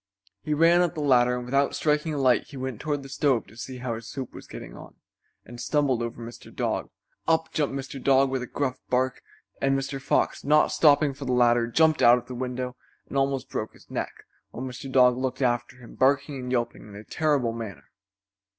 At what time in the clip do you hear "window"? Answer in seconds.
12.33-12.75